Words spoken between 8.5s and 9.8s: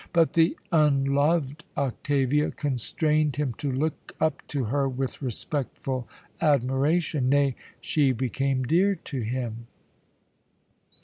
dear to him.